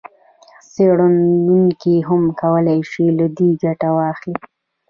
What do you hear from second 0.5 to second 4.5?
څېړونکي هم کولای شي له دې ګټه واخلي.